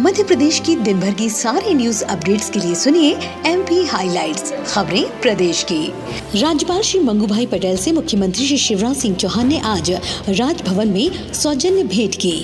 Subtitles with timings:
[0.00, 3.14] मध्य प्रदेश की दिन भर की सारी न्यूज़ अपडेट्स के लिए सुनिए
[3.46, 4.36] एम पी हाईलाइट
[4.66, 5.80] खबरें प्रदेश की।
[6.40, 9.90] राज्यपाल श्री मंगू भाई पटेल से मुख्यमंत्री श्री शिवराज सिंह चौहान ने आज
[10.28, 12.36] राजभवन में सौजन्य भेंट की।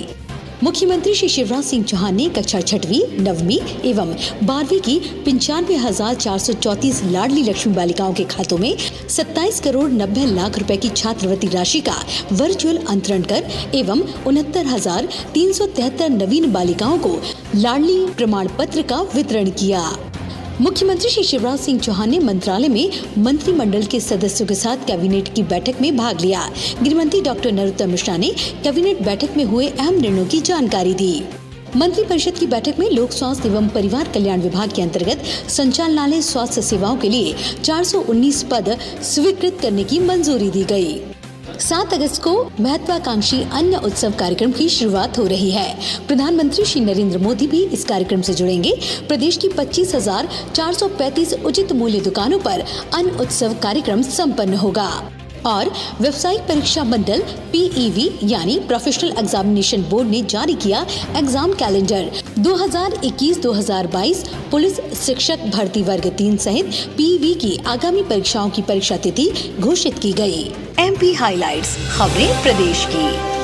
[0.63, 3.57] मुख्यमंत्री श्री शिवराज सिंह चौहान ने कक्षा छठवीं नववीं
[3.89, 4.13] एवं
[4.43, 8.77] बारहवीं की पंचानवे हज़ार चार सौ चौतीस लाडली लक्ष्मी बालिकाओं के खातों में
[9.09, 11.97] 27 करोड़ नब्बे लाख रुपए की छात्रवृत्ति राशि का
[12.33, 17.19] वर्चुअल अंतरण कर एवं उनहत्तर हज़ार तीन सौ तिहत्तर नवीन बालिकाओं को
[17.55, 19.87] लाडली प्रमाण पत्र का वितरण किया।
[20.61, 25.43] मुख्यमंत्री श्री शिवराज सिंह चौहान ने मंत्रालय में मंत्रिमंडल के सदस्यों के साथ कैबिनेट की
[25.43, 26.49] बैठक में भाग लिया।
[26.83, 28.29] गृह मंत्री डॉक्टर नरोत्तम मिश्रा ने
[28.63, 31.23] कैबिनेट बैठक में हुए अहम निर्णयों की जानकारी दी।
[31.77, 36.97] मंत्रिपरिषद की बैठक में लोक स्वास्थ्य एवं परिवार कल्याण विभाग के अंतर्गत संचालनालय स्वास्थ्य सेवाओं
[36.97, 41.14] के लिए 419 पद स्वीकृत करने की मंजूरी दी गई।
[41.59, 45.67] सात अगस्त को महत्वाकांक्षी अन्न उत्सव कार्यक्रम की शुरुआत हो रही है।
[46.07, 48.73] प्रधानमंत्री श्री नरेंद्र मोदी भी इस कार्यक्रम से जुड़ेंगे।
[49.07, 54.53] प्रदेश की पच्चीस हज़ार चार सौ पैंतीस उचित मूल्य दुकानों पर अन्न उत्सव कार्यक्रम संपन्न
[54.55, 54.89] होगा।
[55.45, 55.69] और
[56.01, 60.85] व्यवसायिक परीक्षा मंडल पीईवी यानी प्रोफेशनल एग्जामिनेशन बोर्ड ने जारी किया
[61.17, 68.97] एग्ज़ाम कैलेंडर। 2021-2022 पुलिस शिक्षक भर्ती वर्ग तीन सहित पीवी की आगामी परीक्षाओं की परीक्षा
[68.97, 70.51] तिथि घोषित की गई।
[70.95, 73.34] एमपी हाइलाइट्स खबरें प्रदेश की।